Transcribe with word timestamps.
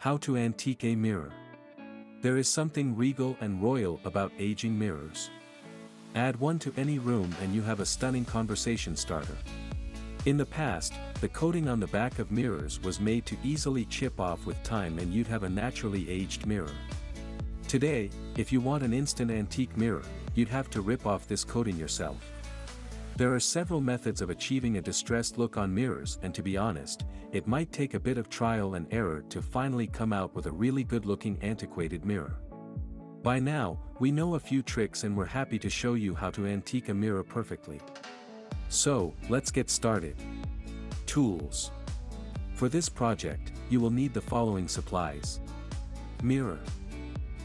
How 0.00 0.16
to 0.16 0.38
antique 0.38 0.82
a 0.84 0.96
mirror. 0.96 1.30
There 2.22 2.38
is 2.38 2.48
something 2.48 2.96
regal 2.96 3.36
and 3.42 3.62
royal 3.62 4.00
about 4.06 4.32
aging 4.38 4.78
mirrors. 4.78 5.28
Add 6.14 6.40
one 6.40 6.58
to 6.60 6.72
any 6.78 6.98
room 6.98 7.34
and 7.42 7.54
you 7.54 7.60
have 7.60 7.80
a 7.80 7.84
stunning 7.84 8.24
conversation 8.24 8.96
starter. 8.96 9.36
In 10.24 10.38
the 10.38 10.46
past, 10.46 10.94
the 11.20 11.28
coating 11.28 11.68
on 11.68 11.80
the 11.80 11.86
back 11.88 12.18
of 12.18 12.30
mirrors 12.30 12.80
was 12.82 12.98
made 12.98 13.26
to 13.26 13.36
easily 13.44 13.84
chip 13.84 14.18
off 14.18 14.46
with 14.46 14.62
time 14.62 14.98
and 14.98 15.12
you'd 15.12 15.26
have 15.26 15.42
a 15.42 15.50
naturally 15.50 16.08
aged 16.08 16.46
mirror. 16.46 16.72
Today, 17.68 18.08
if 18.38 18.50
you 18.50 18.62
want 18.62 18.82
an 18.82 18.94
instant 18.94 19.30
antique 19.30 19.76
mirror, 19.76 20.04
you'd 20.34 20.48
have 20.48 20.70
to 20.70 20.80
rip 20.80 21.04
off 21.04 21.28
this 21.28 21.44
coating 21.44 21.76
yourself. 21.76 22.16
There 23.20 23.34
are 23.34 23.38
several 23.38 23.82
methods 23.82 24.22
of 24.22 24.30
achieving 24.30 24.78
a 24.78 24.80
distressed 24.80 25.36
look 25.36 25.58
on 25.58 25.74
mirrors 25.74 26.18
and 26.22 26.34
to 26.34 26.42
be 26.42 26.56
honest, 26.56 27.04
it 27.32 27.46
might 27.46 27.70
take 27.70 27.92
a 27.92 28.00
bit 28.00 28.16
of 28.16 28.30
trial 28.30 28.76
and 28.76 28.86
error 28.90 29.22
to 29.28 29.42
finally 29.42 29.86
come 29.86 30.14
out 30.14 30.34
with 30.34 30.46
a 30.46 30.50
really 30.50 30.84
good 30.84 31.04
looking 31.04 31.38
antiquated 31.42 32.06
mirror. 32.06 32.40
By 33.22 33.38
now, 33.38 33.78
we 33.98 34.10
know 34.10 34.36
a 34.36 34.40
few 34.40 34.62
tricks 34.62 35.04
and 35.04 35.14
we're 35.14 35.26
happy 35.26 35.58
to 35.58 35.68
show 35.68 35.92
you 35.92 36.14
how 36.14 36.30
to 36.30 36.46
antique 36.46 36.88
a 36.88 36.94
mirror 36.94 37.22
perfectly. 37.22 37.78
So, 38.70 39.12
let's 39.28 39.50
get 39.50 39.68
started. 39.68 40.16
Tools. 41.04 41.72
For 42.54 42.70
this 42.70 42.88
project, 42.88 43.52
you 43.68 43.80
will 43.80 43.90
need 43.90 44.14
the 44.14 44.22
following 44.22 44.66
supplies. 44.66 45.40
Mirror. 46.22 46.60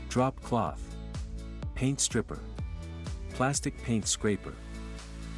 Drop 0.08 0.42
cloth. 0.42 0.96
Paint 1.76 2.00
stripper. 2.00 2.40
Plastic 3.32 3.78
paint 3.84 4.08
scraper. 4.08 4.54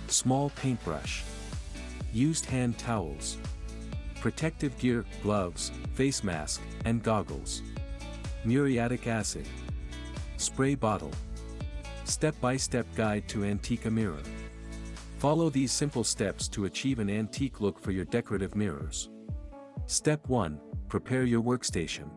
Small 0.09 0.49
paintbrush. 0.51 1.23
Used 2.13 2.45
hand 2.45 2.77
towels. 2.77 3.37
Protective 4.21 4.77
gear, 4.79 5.05
gloves, 5.21 5.71
face 5.95 6.23
mask, 6.23 6.61
and 6.85 7.03
goggles. 7.03 7.61
Muriatic 8.45 9.07
acid. 9.07 9.45
Spray 10.37 10.75
bottle. 10.75 11.11
Step-by-step 12.05 12.85
-step 12.85 12.95
guide 12.95 13.27
to 13.27 13.43
antique 13.43 13.85
a 13.85 13.91
mirror. 13.91 14.23
Follow 15.17 15.49
these 15.49 15.71
simple 15.73 16.03
steps 16.03 16.47
to 16.47 16.65
achieve 16.65 16.99
an 16.99 17.09
antique 17.09 17.59
look 17.59 17.77
for 17.79 17.91
your 17.91 18.05
decorative 18.05 18.55
mirrors. 18.55 19.09
Step 19.87 20.27
1, 20.29 20.59
prepare 20.87 21.25
your 21.25 21.41
workstation. 21.41 22.09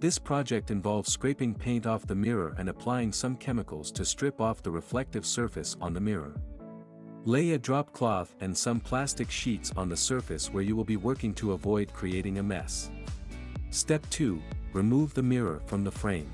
This 0.00 0.18
project 0.18 0.70
involves 0.70 1.12
scraping 1.12 1.54
paint 1.54 1.86
off 1.86 2.06
the 2.06 2.14
mirror 2.14 2.54
and 2.58 2.68
applying 2.68 3.12
some 3.12 3.36
chemicals 3.36 3.92
to 3.92 4.04
strip 4.04 4.40
off 4.40 4.62
the 4.62 4.70
reflective 4.70 5.24
surface 5.24 5.76
on 5.80 5.94
the 5.94 6.00
mirror. 6.00 6.34
Lay 7.26 7.54
a 7.54 7.58
drop 7.58 7.92
cloth 7.92 8.36
and 8.40 8.56
some 8.56 8.78
plastic 8.78 9.28
sheets 9.32 9.72
on 9.76 9.88
the 9.88 9.96
surface 9.96 10.52
where 10.52 10.62
you 10.62 10.76
will 10.76 10.84
be 10.84 10.96
working 10.96 11.34
to 11.34 11.54
avoid 11.54 11.92
creating 11.92 12.38
a 12.38 12.42
mess. 12.42 12.88
Step 13.70 14.08
2, 14.10 14.40
remove 14.72 15.12
the 15.12 15.24
mirror 15.24 15.60
from 15.66 15.82
the 15.82 15.90
frame. 15.90 16.30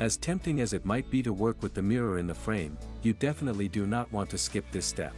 As 0.00 0.18
tempting 0.18 0.60
as 0.60 0.74
it 0.74 0.84
might 0.84 1.10
be 1.10 1.22
to 1.22 1.32
work 1.32 1.62
with 1.62 1.72
the 1.72 1.80
mirror 1.80 2.18
in 2.18 2.26
the 2.26 2.34
frame, 2.34 2.76
you 3.00 3.14
definitely 3.14 3.66
do 3.66 3.86
not 3.86 4.12
want 4.12 4.28
to 4.28 4.36
skip 4.36 4.70
this 4.70 4.84
step. 4.84 5.14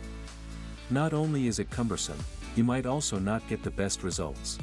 Not 0.89 1.13
only 1.13 1.49
is 1.49 1.59
it 1.59 1.69
cumbersome, 1.69 2.25
you 2.55 2.63
might 2.63 2.87
also 2.87 3.19
not 3.19 3.49
get 3.49 3.65
the 3.65 3.71
best 3.73 4.05
results. 4.05 4.57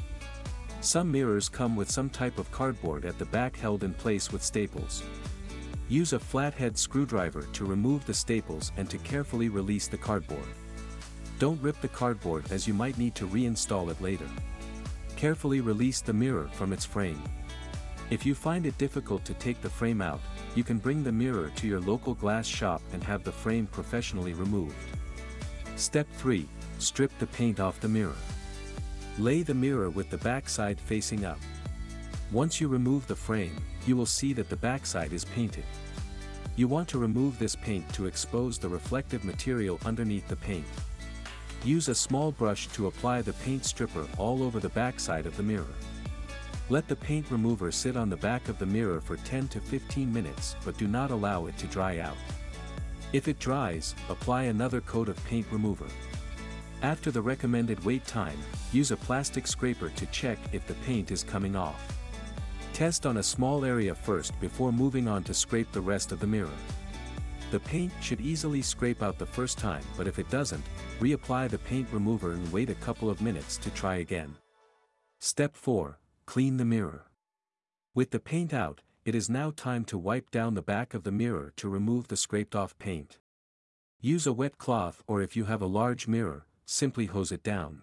Some 0.80 1.12
mirrors 1.12 1.50
come 1.50 1.76
with 1.76 1.90
some 1.90 2.08
type 2.08 2.38
of 2.38 2.50
cardboard 2.50 3.04
at 3.04 3.18
the 3.18 3.26
back 3.26 3.58
held 3.58 3.84
in 3.84 3.92
place 3.92 4.32
with 4.32 4.42
staples, 4.42 5.02
Use 5.88 6.14
a 6.14 6.18
flathead 6.18 6.78
screwdriver 6.78 7.42
to 7.52 7.64
remove 7.66 8.06
the 8.06 8.14
staples 8.14 8.72
and 8.76 8.88
to 8.88 8.96
carefully 8.98 9.50
release 9.50 9.86
the 9.86 9.98
cardboard. 9.98 10.48
Don't 11.38 11.60
rip 11.60 11.78
the 11.82 11.88
cardboard 11.88 12.50
as 12.50 12.66
you 12.66 12.72
might 12.72 12.96
need 12.96 13.14
to 13.16 13.26
reinstall 13.26 13.90
it 13.90 14.00
later. 14.00 14.28
Carefully 15.16 15.60
release 15.60 16.00
the 16.00 16.12
mirror 16.12 16.48
from 16.52 16.72
its 16.72 16.86
frame. 16.86 17.22
If 18.10 18.24
you 18.24 18.34
find 18.34 18.64
it 18.64 18.78
difficult 18.78 19.24
to 19.26 19.34
take 19.34 19.60
the 19.60 19.68
frame 19.68 20.00
out, 20.00 20.20
you 20.54 20.64
can 20.64 20.78
bring 20.78 21.02
the 21.02 21.12
mirror 21.12 21.50
to 21.56 21.66
your 21.66 21.80
local 21.80 22.14
glass 22.14 22.46
shop 22.46 22.80
and 22.92 23.02
have 23.04 23.24
the 23.24 23.32
frame 23.32 23.66
professionally 23.66 24.32
removed. 24.32 24.76
Step 25.76 26.06
3. 26.16 26.48
Strip 26.78 27.10
the 27.18 27.26
paint 27.26 27.60
off 27.60 27.80
the 27.80 27.88
mirror. 27.88 28.16
Lay 29.18 29.42
the 29.42 29.54
mirror 29.54 29.90
with 29.90 30.08
the 30.10 30.18
backside 30.18 30.80
facing 30.80 31.24
up. 31.24 31.38
Once 32.32 32.60
you 32.60 32.68
remove 32.68 33.06
the 33.06 33.16
frame, 33.16 33.56
you 33.86 33.96
will 33.96 34.06
see 34.06 34.32
that 34.32 34.48
the 34.48 34.56
backside 34.56 35.12
is 35.12 35.24
painted. 35.24 35.64
You 36.56 36.68
want 36.68 36.88
to 36.88 36.98
remove 36.98 37.38
this 37.38 37.56
paint 37.56 37.88
to 37.94 38.06
expose 38.06 38.58
the 38.58 38.68
reflective 38.68 39.24
material 39.24 39.80
underneath 39.84 40.28
the 40.28 40.36
paint. 40.36 40.66
Use 41.64 41.88
a 41.88 41.94
small 41.94 42.30
brush 42.30 42.68
to 42.68 42.86
apply 42.86 43.22
the 43.22 43.32
paint 43.32 43.64
stripper 43.64 44.06
all 44.18 44.42
over 44.42 44.60
the 44.60 44.68
backside 44.68 45.26
of 45.26 45.36
the 45.36 45.42
mirror. 45.42 45.74
Let 46.70 46.88
the 46.88 46.96
paint 46.96 47.30
remover 47.30 47.72
sit 47.72 47.96
on 47.96 48.08
the 48.08 48.16
back 48.16 48.48
of 48.48 48.58
the 48.58 48.66
mirror 48.66 49.00
for 49.00 49.16
10 49.16 49.48
to 49.48 49.60
15 49.60 50.12
minutes 50.12 50.56
but 50.64 50.78
do 50.78 50.86
not 50.86 51.10
allow 51.10 51.46
it 51.46 51.58
to 51.58 51.66
dry 51.66 51.98
out. 51.98 52.16
If 53.12 53.28
it 53.28 53.38
dries, 53.38 53.94
apply 54.08 54.44
another 54.44 54.80
coat 54.80 55.08
of 55.08 55.24
paint 55.24 55.46
remover. 55.50 55.86
After 56.82 57.10
the 57.10 57.22
recommended 57.22 57.84
wait 57.84 58.06
time, 58.06 58.38
use 58.72 58.90
a 58.90 58.96
plastic 58.96 59.46
scraper 59.46 59.88
to 59.90 60.06
check 60.06 60.38
if 60.52 60.66
the 60.66 60.74
paint 60.86 61.10
is 61.10 61.22
coming 61.22 61.56
off. 61.56 61.80
Test 62.74 63.06
on 63.06 63.18
a 63.18 63.22
small 63.22 63.64
area 63.64 63.94
first 63.94 64.38
before 64.40 64.72
moving 64.72 65.06
on 65.06 65.22
to 65.22 65.32
scrape 65.32 65.70
the 65.70 65.80
rest 65.80 66.10
of 66.10 66.18
the 66.18 66.26
mirror. 66.26 66.58
The 67.52 67.60
paint 67.60 67.92
should 68.00 68.20
easily 68.20 68.62
scrape 68.62 69.00
out 69.00 69.16
the 69.16 69.24
first 69.24 69.58
time 69.58 69.84
but 69.96 70.08
if 70.08 70.18
it 70.18 70.28
doesn't, 70.28 70.64
reapply 70.98 71.50
the 71.50 71.58
paint 71.58 71.86
remover 71.92 72.32
and 72.32 72.52
wait 72.52 72.70
a 72.70 72.74
couple 72.74 73.08
of 73.08 73.22
minutes 73.22 73.58
to 73.58 73.70
try 73.70 73.98
again. 73.98 74.34
Step 75.20 75.54
4. 75.54 76.00
Clean 76.26 76.56
the 76.56 76.64
mirror. 76.64 77.04
With 77.94 78.10
the 78.10 78.18
paint 78.18 78.52
out, 78.52 78.80
it 79.04 79.14
is 79.14 79.30
now 79.30 79.52
time 79.54 79.84
to 79.84 79.96
wipe 79.96 80.32
down 80.32 80.54
the 80.54 80.60
back 80.60 80.94
of 80.94 81.04
the 81.04 81.12
mirror 81.12 81.52
to 81.58 81.68
remove 81.68 82.08
the 82.08 82.16
scraped 82.16 82.56
off 82.56 82.76
paint. 82.80 83.20
Use 84.00 84.26
a 84.26 84.32
wet 84.32 84.58
cloth 84.58 85.00
or 85.06 85.22
if 85.22 85.36
you 85.36 85.44
have 85.44 85.62
a 85.62 85.66
large 85.66 86.08
mirror, 86.08 86.48
simply 86.66 87.06
hose 87.06 87.30
it 87.30 87.44
down. 87.44 87.82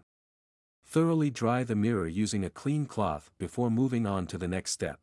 Thoroughly 0.92 1.30
dry 1.30 1.64
the 1.64 1.74
mirror 1.74 2.06
using 2.06 2.44
a 2.44 2.50
clean 2.50 2.86
cloth 2.86 3.32
before 3.38 3.72
moving 3.72 4.06
on 4.06 4.28
to 4.28 4.38
the 4.38 4.50
next 4.50 4.72
step. 4.72 5.00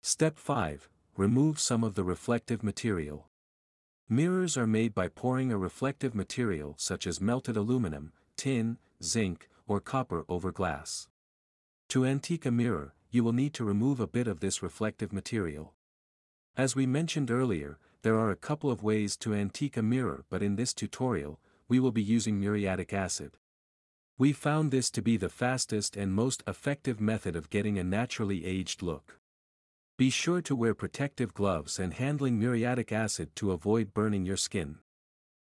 Step 0.00 0.38
5. 0.38 0.88
Remove 1.18 1.60
some 1.60 1.84
of 1.84 1.94
the 1.94 2.02
reflective 2.02 2.62
material. 2.62 3.28
Mirrors 4.08 4.56
are 4.56 4.66
made 4.66 4.94
by 4.94 5.08
pouring 5.08 5.52
a 5.52 5.58
reflective 5.58 6.14
material 6.14 6.74
such 6.78 7.06
as 7.06 7.20
melted 7.20 7.54
aluminum, 7.54 8.14
tin, 8.38 8.78
zinc, 9.02 9.50
or 9.66 9.78
copper 9.78 10.24
over 10.26 10.50
glass. 10.50 11.06
To 11.90 12.06
antique 12.06 12.46
a 12.46 12.50
mirror, 12.50 12.94
you 13.10 13.22
will 13.22 13.34
need 13.34 13.52
to 13.54 13.64
remove 13.64 14.00
a 14.00 14.06
bit 14.06 14.26
of 14.26 14.40
this 14.40 14.62
reflective 14.62 15.12
material. 15.12 15.74
As 16.56 16.74
we 16.74 16.86
mentioned 16.86 17.30
earlier, 17.30 17.76
there 18.00 18.18
are 18.18 18.30
a 18.30 18.36
couple 18.36 18.70
of 18.70 18.82
ways 18.82 19.18
to 19.18 19.34
antique 19.34 19.76
a 19.76 19.82
mirror 19.82 20.24
but 20.30 20.42
in 20.42 20.56
this 20.56 20.72
tutorial, 20.72 21.40
we 21.68 21.78
will 21.78 21.92
be 21.92 22.02
using 22.02 22.40
muriatic 22.40 22.94
acid. 22.94 23.36
We 24.16 24.32
found 24.32 24.70
this 24.70 24.92
to 24.92 25.02
be 25.02 25.16
the 25.16 25.28
fastest 25.28 25.96
and 25.96 26.12
most 26.12 26.44
effective 26.46 27.00
method 27.00 27.34
of 27.34 27.50
getting 27.50 27.78
a 27.78 27.84
naturally 27.84 28.44
aged 28.44 28.80
look. 28.80 29.18
Be 29.96 30.08
sure 30.08 30.40
to 30.42 30.54
wear 30.54 30.72
protective 30.72 31.34
gloves 31.34 31.80
and 31.80 31.92
handling 31.94 32.38
muriatic 32.38 32.92
acid 32.92 33.34
to 33.36 33.50
avoid 33.50 33.92
burning 33.92 34.24
your 34.24 34.36
skin. 34.36 34.78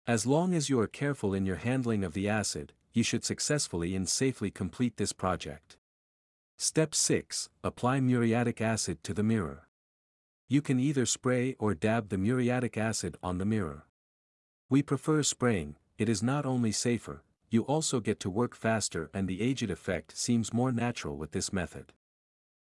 As 0.08 0.26
long 0.26 0.54
as 0.54 0.68
you 0.68 0.80
are 0.80 0.88
careful 0.88 1.34
in 1.34 1.46
your 1.46 1.56
handling 1.56 2.02
of 2.02 2.14
the 2.14 2.28
acid, 2.28 2.72
you 2.92 3.04
should 3.04 3.24
successfully 3.24 3.94
and 3.94 4.08
safely 4.08 4.50
complete 4.50 4.96
this 4.96 5.12
project. 5.12 5.76
Step 6.56 6.96
6. 6.96 7.50
Apply 7.62 8.00
muriatic 8.00 8.60
acid 8.60 9.04
to 9.04 9.14
the 9.14 9.22
mirror. 9.22 9.68
You 10.48 10.62
can 10.62 10.80
either 10.80 11.06
spray 11.06 11.54
or 11.60 11.74
dab 11.74 12.08
the 12.08 12.18
muriatic 12.18 12.76
acid 12.76 13.18
on 13.22 13.38
the 13.38 13.44
mirror. 13.44 13.86
We 14.68 14.82
prefer 14.82 15.22
spraying, 15.22 15.76
it 15.96 16.08
is 16.08 16.24
not 16.24 16.44
only 16.44 16.72
safer, 16.72 17.22
you 17.50 17.62
also 17.62 18.00
get 18.00 18.20
to 18.20 18.30
work 18.30 18.54
faster 18.54 19.10
and 19.14 19.28
the 19.28 19.40
aged 19.40 19.70
effect 19.70 20.16
seems 20.16 20.52
more 20.52 20.72
natural 20.72 21.16
with 21.16 21.32
this 21.32 21.52
method. 21.52 21.92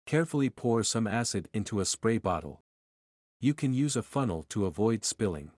Carefully 0.05 0.49
pour 0.49 0.83
some 0.83 1.07
acid 1.07 1.49
into 1.53 1.79
a 1.79 1.85
spray 1.85 2.17
bottle. 2.17 2.61
You 3.39 3.53
can 3.53 3.73
use 3.73 3.95
a 3.95 4.03
funnel 4.03 4.45
to 4.49 4.65
avoid 4.65 5.05
spilling. 5.05 5.51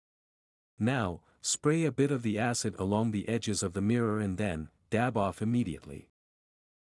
Now, 0.78 1.20
spray 1.40 1.84
a 1.84 1.92
bit 1.92 2.10
of 2.10 2.22
the 2.22 2.38
acid 2.38 2.74
along 2.78 3.10
the 3.10 3.28
edges 3.28 3.62
of 3.62 3.74
the 3.74 3.80
mirror 3.80 4.18
and 4.18 4.38
then, 4.38 4.68
dab 4.90 5.16
off 5.16 5.40
immediately. 5.42 6.08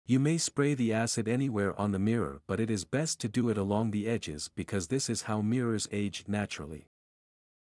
You 0.05 0.20
may 0.20 0.38
spray 0.38 0.75
the 0.75 0.93
acid 0.93 1.26
anywhere 1.26 1.78
on 1.81 1.93
the 1.93 1.99
mirror 1.99 2.40
but 2.46 2.61
it 2.61 2.70
is 2.70 2.84
best 2.84 3.19
to 3.20 3.28
do 3.28 3.49
it 3.49 3.58
along 3.58 3.90
the 3.90 4.06
edges 4.06 4.50
because 4.55 4.88
this 4.88 5.11
is 5.11 5.22
how 5.22 5.40
mirrors 5.40 5.88
age 5.90 6.25
naturally. 6.28 6.88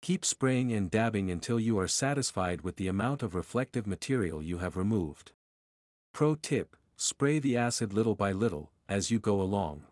Keep 0.03 0.25
spraying 0.25 0.73
and 0.73 0.91
dabbing 0.91 1.31
until 1.31 1.61
you 1.61 1.79
are 1.79 1.87
satisfied 1.87 2.63
with 2.63 2.75
the 2.75 2.89
amount 2.89 3.23
of 3.23 3.37
reflective 3.37 3.87
material 3.87 4.43
you 4.43 4.59
have 4.59 4.77
removed. 4.77 5.31
Pro 6.13 6.35
tip, 6.35 6.77
spray 6.97 7.39
the 7.39 7.57
acid 7.57 7.93
little 7.93 8.17
by 8.17 8.33
little, 8.33 8.73
as 8.89 9.13
you 9.13 9.21
go 9.21 9.41
along. 9.41 9.85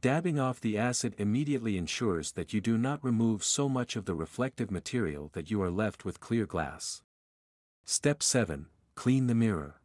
Dabbing 0.00 0.40
off 0.40 0.60
the 0.60 0.76
acid 0.76 1.14
immediately 1.16 1.78
ensures 1.78 2.32
that 2.32 2.52
you 2.52 2.60
do 2.60 2.76
not 2.76 3.04
remove 3.04 3.44
so 3.44 3.68
much 3.68 3.94
of 3.94 4.04
the 4.04 4.16
reflective 4.16 4.68
material 4.68 5.30
that 5.34 5.48
you 5.48 5.62
are 5.62 5.70
left 5.70 6.04
with 6.04 6.18
clear 6.18 6.44
glass. 6.44 7.02
Step 7.84 8.24
7. 8.24 8.66
Clean 8.96 9.28
the 9.28 9.34
mirror. 9.36 9.80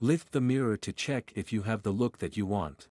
Lift 0.00 0.32
the 0.32 0.40
mirror 0.40 0.78
to 0.78 0.90
check 0.90 1.32
if 1.36 1.52
you 1.52 1.64
have 1.64 1.82
the 1.82 1.90
look 1.90 2.16
that 2.16 2.38
you 2.38 2.46
want. 2.46 2.88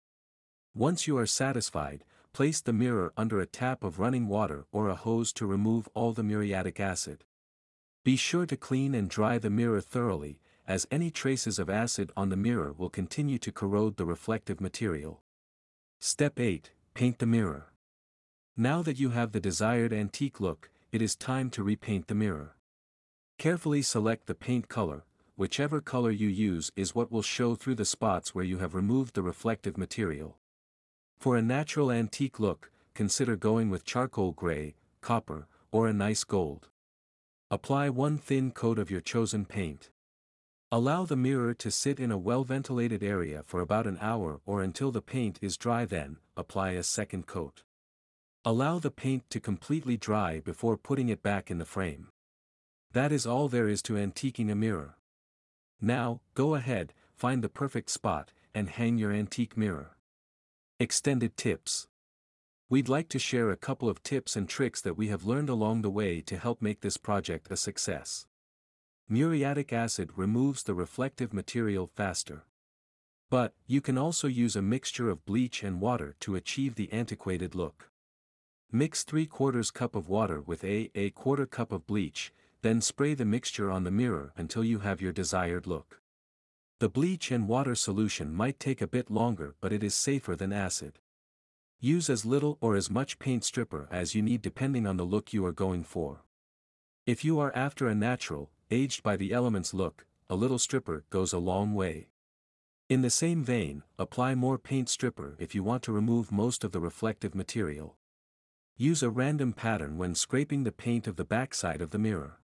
Once 0.73 1.05
you 1.05 1.15
are 1.15 1.27
satisfied, 1.27 2.03
place 2.33 2.61
the 2.61 2.73
mirror 2.73 3.11
under 3.17 3.39
a 3.39 3.45
tap 3.45 3.83
of 3.83 3.99
running 3.99 4.27
water 4.27 4.65
or 4.71 4.89
a 4.89 4.95
hose 4.95 5.33
to 5.33 5.45
remove 5.45 5.89
all 5.93 6.13
the 6.13 6.23
muriatic 6.23 6.79
acid. 6.79 7.23
Be 8.03 8.15
sure 8.15 8.45
to 8.45 8.57
clean 8.57 8.95
and 8.95 9.09
dry 9.09 9.37
the 9.37 9.49
mirror 9.49 9.81
thoroughly, 9.81 10.39
as 10.67 10.87
any 10.91 11.09
traces 11.11 11.59
of 11.59 11.69
acid 11.69 12.11
on 12.15 12.29
the 12.29 12.37
mirror 12.37 12.71
will 12.71 12.89
continue 12.89 13.37
to 13.39 13.51
corrode 13.51 13.97
the 13.97 14.05
reflective 14.05 14.61
material. 14.61 15.21
Step 15.99 16.39
8 16.39 16.71
Paint 16.93 17.19
the 17.19 17.25
mirror. 17.25 17.73
Now 18.55 18.81
that 18.81 18.99
you 18.99 19.09
have 19.11 19.31
the 19.31 19.39
desired 19.39 19.93
antique 19.93 20.39
look, 20.39 20.69
it 20.91 21.01
is 21.01 21.15
time 21.15 21.49
to 21.51 21.63
repaint 21.63 22.07
the 22.07 22.15
mirror. 22.15 22.55
Carefully 23.37 23.81
select 23.81 24.27
the 24.27 24.35
paint 24.35 24.67
color, 24.67 25.05
whichever 25.35 25.81
color 25.81 26.11
you 26.11 26.27
use 26.27 26.71
is 26.75 26.93
what 26.93 27.11
will 27.11 27.21
show 27.21 27.55
through 27.55 27.75
the 27.75 27.85
spots 27.85 28.35
where 28.35 28.43
you 28.43 28.57
have 28.57 28.75
removed 28.75 29.15
the 29.15 29.21
reflective 29.21 29.77
material. 29.77 30.37
For 31.19 31.35
a 31.35 31.41
natural 31.41 31.91
antique 31.91 32.39
look, 32.39 32.71
consider 32.93 33.35
going 33.35 33.69
with 33.69 33.83
charcoal 33.83 34.31
gray, 34.31 34.75
copper, 35.01 35.47
or 35.69 35.85
a 35.85 35.93
nice 35.93 36.23
gold. 36.23 36.69
Apply 37.51 37.89
one 37.89 38.17
thin 38.17 38.51
coat 38.51 38.79
of 38.79 38.89
your 38.89 39.01
chosen 39.01 39.43
paint. 39.43 39.89
Allow 40.71 41.03
the 41.03 41.17
mirror 41.17 41.53
to 41.55 41.71
sit 41.71 41.99
in 41.99 42.09
a 42.09 42.17
well-ventilated 42.17 43.03
area 43.03 43.43
for 43.45 43.59
about 43.59 43.85
an 43.85 43.97
hour 43.99 44.39
or 44.45 44.61
until 44.61 44.91
the 44.91 45.01
paint 45.01 45.39
is 45.41 45.57
dry 45.57 45.83
then, 45.83 46.19
apply 46.37 46.71
a 46.71 46.83
second 46.83 47.27
coat. 47.27 47.63
Allow 48.45 48.79
the 48.79 48.91
paint 48.91 49.29
to 49.31 49.41
completely 49.41 49.97
dry 49.97 50.39
before 50.39 50.77
putting 50.77 51.09
it 51.09 51.21
back 51.21 51.51
in 51.51 51.57
the 51.57 51.65
frame. 51.65 52.07
That 52.93 53.11
is 53.11 53.27
all 53.27 53.49
there 53.49 53.67
is 53.67 53.81
to 53.83 53.95
antiquing 53.95 54.49
a 54.49 54.55
mirror. 54.55 54.95
Now, 55.81 56.21
go 56.33 56.55
ahead, 56.55 56.93
find 57.13 57.43
the 57.43 57.49
perfect 57.49 57.89
spot, 57.89 58.31
and 58.55 58.69
hang 58.69 58.97
your 58.97 59.11
antique 59.11 59.57
mirror. 59.57 59.97
Extended 60.81 61.35
Tips 61.35 61.89
We'd 62.69 62.87
like 62.87 63.09
to 63.09 63.19
share 63.19 63.51
a 63.51 63.57
couple 63.57 63.89
of 63.89 64.01
tips 64.01 64.37
and 64.37 64.47
tricks 64.47 64.79
that 64.79 64.95
we 64.95 65.09
have 65.09 65.25
learned 65.25 65.49
along 65.49 65.81
the 65.81 65.89
way 65.89 66.21
to 66.21 66.37
help 66.37 66.61
make 66.61 66.79
this 66.79 66.95
project 66.95 67.51
a 67.51 67.57
success. 67.57 68.27
Muriatic 69.09 69.73
acid 69.73 70.11
removes 70.15 70.63
the 70.63 70.73
reflective 70.73 71.33
material 71.33 71.85
faster. 71.85 72.45
But, 73.29 73.53
you 73.67 73.81
can 73.81 73.97
also 73.97 74.29
use 74.29 74.55
a 74.55 74.61
mixture 74.61 75.09
of 75.09 75.25
bleach 75.25 75.63
and 75.63 75.81
water 75.81 76.15
to 76.21 76.37
achieve 76.37 76.75
the 76.75 76.89
antiquated 76.93 77.55
look. 77.55 77.91
Mix 78.71 79.03
3 79.03 79.25
quarters 79.25 79.71
cup 79.71 79.97
of 79.97 80.07
water 80.07 80.39
with 80.39 80.63
a, 80.63 80.89
a 80.95 81.09
quarter 81.09 81.45
cup 81.45 81.73
of 81.73 81.87
bleach, 81.87 82.31
then 82.61 82.79
spray 82.79 83.13
the 83.13 83.25
mixture 83.25 83.69
on 83.69 83.83
the 83.83 83.91
mirror 83.91 84.31
until 84.37 84.63
you 84.63 84.79
have 84.79 85.01
your 85.01 85.11
desired 85.11 85.67
look. 85.67 85.98
The 86.79 86.87
bleach 86.87 87.29
and 87.29 87.45
water 87.45 87.75
solution 87.75 88.33
might 88.33 88.57
take 88.57 88.81
a 88.81 88.87
bit 88.87 89.11
longer 89.11 89.55
but 89.59 89.73
it 89.73 89.83
is 89.83 89.93
safer 89.93 90.37
than 90.37 90.53
acid. 90.53 90.99
Use 91.81 92.09
as 92.09 92.25
little 92.25 92.57
or 92.61 92.77
as 92.77 92.89
much 92.89 93.19
paint 93.19 93.43
stripper 93.43 93.89
as 93.91 94.15
you 94.15 94.21
need 94.21 94.41
depending 94.41 94.87
on 94.87 94.95
the 94.95 95.03
look 95.03 95.33
you 95.33 95.45
are 95.45 95.51
going 95.51 95.83
for. 95.83 96.23
If 97.05 97.25
you 97.25 97.37
are 97.37 97.53
after 97.53 97.87
a 97.87 97.95
natural, 97.95 98.49
aged 98.71 99.03
by 99.03 99.17
the 99.17 99.33
elements 99.33 99.73
look, 99.73 100.05
a 100.29 100.35
little 100.35 100.57
stripper 100.57 101.03
goes 101.09 101.33
a 101.33 101.37
long 101.37 101.73
way. 101.73 102.07
In 102.87 103.01
the 103.01 103.09
same 103.09 103.43
vein, 103.43 103.83
apply 103.97 104.35
more 104.35 104.57
paint 104.57 104.87
stripper 104.87 105.35
if 105.37 105.53
you 105.53 105.63
want 105.63 105.83
to 105.83 105.91
remove 105.91 106.31
most 106.31 106.63
of 106.63 106.71
the 106.71 106.79
reflective 106.79 107.35
material. 107.35 107.97
Use 108.77 109.03
a 109.03 109.09
random 109.09 109.51
pattern 109.51 109.97
when 109.97 110.15
scraping 110.15 110.63
the 110.63 110.71
paint 110.71 111.07
of 111.07 111.17
the 111.17 111.25
backside 111.25 111.81
of 111.81 111.89
the 111.89 111.99
mirror. 111.99 112.38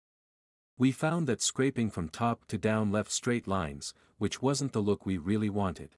We 0.76 0.90
found 0.90 1.28
that 1.28 1.40
scraping 1.40 1.90
from 1.90 2.08
top 2.08 2.46
to 2.46 2.58
down 2.58 2.90
left 2.90 3.12
straight 3.12 3.46
lines, 3.46 3.94
which 4.18 4.42
wasn't 4.42 4.72
the 4.72 4.80
look 4.80 5.06
we 5.06 5.18
really 5.18 5.48
wanted. 5.48 5.94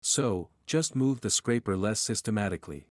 So, 0.00 0.48
just 0.66 0.96
move 0.96 1.20
the 1.20 1.28
scraper 1.28 1.76
less 1.76 2.00
systematically. 2.00 2.88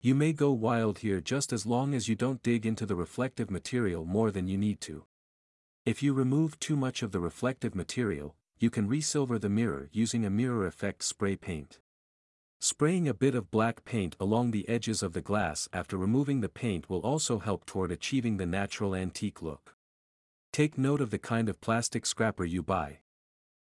You 0.00 0.14
may 0.14 0.32
go 0.32 0.50
wild 0.50 1.00
here 1.00 1.20
just 1.20 1.52
as 1.52 1.66
long 1.66 1.92
as 1.92 2.08
you 2.08 2.14
don't 2.14 2.42
dig 2.42 2.64
into 2.64 2.86
the 2.86 2.96
reflective 2.96 3.50
material 3.50 4.06
more 4.06 4.30
than 4.30 4.48
you 4.48 4.56
need 4.56 4.80
to. 4.82 5.04
If 5.84 6.02
you 6.02 6.14
remove 6.14 6.58
too 6.58 6.76
much 6.76 7.02
of 7.02 7.12
the 7.12 7.20
reflective 7.20 7.74
material, 7.74 8.34
you 8.58 8.70
can 8.70 8.88
resilver 8.88 9.38
the 9.38 9.50
mirror 9.50 9.90
using 9.92 10.24
a 10.24 10.30
mirror 10.30 10.66
effect 10.66 11.04
spray 11.04 11.36
paint. 11.36 11.78
Spraying 12.58 13.06
a 13.06 13.14
bit 13.14 13.34
of 13.34 13.50
black 13.50 13.84
paint 13.84 14.16
along 14.18 14.52
the 14.52 14.66
edges 14.68 15.02
of 15.02 15.12
the 15.12 15.20
glass 15.20 15.68
after 15.72 15.98
removing 15.98 16.40
the 16.40 16.48
paint 16.48 16.88
will 16.88 17.00
also 17.00 17.38
help 17.38 17.66
toward 17.66 17.92
achieving 17.92 18.38
the 18.38 18.46
natural 18.46 18.94
antique 18.94 19.42
look. 19.42 19.76
Take 20.52 20.76
note 20.76 21.00
of 21.00 21.08
the 21.08 21.18
kind 21.18 21.48
of 21.48 21.62
plastic 21.62 22.04
scraper 22.04 22.44
you 22.44 22.62
buy. 22.62 22.98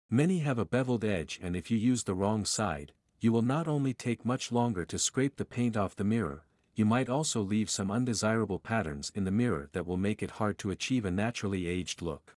Many 0.08 0.38
have 0.38 0.58
a 0.58 0.64
beveled 0.64 1.04
edge 1.04 1.38
and 1.42 1.54
if 1.54 1.70
you 1.70 1.76
use 1.76 2.04
the 2.04 2.14
wrong 2.14 2.46
side, 2.46 2.92
you 3.18 3.32
will 3.32 3.42
not 3.42 3.68
only 3.68 3.92
take 3.92 4.24
much 4.24 4.50
longer 4.50 4.86
to 4.86 4.98
scrape 4.98 5.36
the 5.36 5.44
paint 5.44 5.76
off 5.76 5.94
the 5.94 6.04
mirror, 6.04 6.46
you 6.74 6.86
might 6.86 7.10
also 7.10 7.42
leave 7.42 7.68
some 7.68 7.90
undesirable 7.90 8.58
patterns 8.58 9.12
in 9.14 9.24
the 9.24 9.30
mirror 9.30 9.68
that 9.72 9.86
will 9.86 9.98
make 9.98 10.22
it 10.22 10.32
hard 10.32 10.56
to 10.56 10.70
achieve 10.70 11.04
a 11.04 11.10
naturally 11.10 11.66
aged 11.66 12.00
look. 12.00 12.34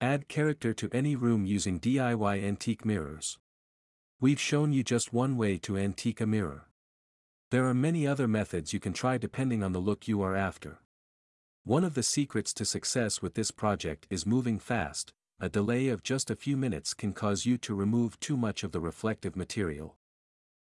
Add 0.00 0.28
character 0.28 0.72
to 0.74 0.88
any 0.92 1.16
room 1.16 1.44
using 1.44 1.80
DIY 1.80 2.44
antique 2.44 2.84
mirrors. 2.84 3.36
We've 4.20 4.38
shown 4.38 4.72
you 4.72 4.84
just 4.84 5.12
one 5.12 5.36
way 5.36 5.58
to 5.58 5.76
antique 5.76 6.20
a 6.20 6.26
mirror. 6.26 6.68
There 7.50 7.66
are 7.66 7.74
many 7.74 8.06
other 8.06 8.28
methods 8.28 8.72
you 8.72 8.78
can 8.78 8.92
try 8.92 9.18
depending 9.18 9.64
on 9.64 9.72
the 9.72 9.80
look 9.80 10.06
you 10.06 10.22
are 10.22 10.36
after. 10.36 10.78
One 11.66 11.84
of 11.84 11.92
the 11.92 12.02
secrets 12.02 12.54
to 12.54 12.64
success 12.64 13.20
with 13.20 13.34
this 13.34 13.50
project 13.50 14.06
is 14.08 14.24
moving 14.24 14.58
fast, 14.58 15.12
a 15.38 15.50
delay 15.50 15.88
of 15.88 16.02
just 16.02 16.30
a 16.30 16.36
few 16.36 16.56
minutes 16.56 16.94
can 16.94 17.12
cause 17.12 17.44
you 17.44 17.58
to 17.58 17.74
remove 17.74 18.18
too 18.20 18.38
much 18.38 18.64
of 18.64 18.72
the 18.72 18.80
reflective 18.80 19.36
material 19.36 19.98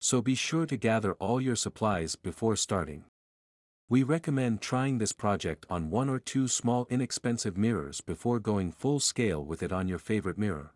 so 0.03 0.19
be 0.19 0.33
sure 0.33 0.65
to 0.65 0.75
gather 0.77 1.13
all 1.13 1.39
your 1.39 1.55
supplies 1.55 2.15
before 2.15 2.55
starting. 2.55 3.03
We 3.87 4.01
recommend 4.01 4.59
trying 4.59 4.97
this 4.97 5.13
project 5.13 5.67
on 5.69 5.91
one 5.91 6.09
or 6.09 6.17
two 6.17 6.47
small 6.47 6.87
inexpensive 6.89 7.55
mirrors 7.55 8.01
before 8.01 8.39
going 8.39 8.71
full 8.71 8.99
scale 8.99 9.45
with 9.45 9.61
it 9.61 9.71
on 9.71 9.87
your 9.87 9.99
favorite 9.99 10.39
mirror. 10.39 10.73